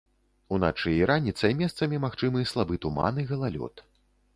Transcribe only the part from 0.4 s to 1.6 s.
Уначы і раніцай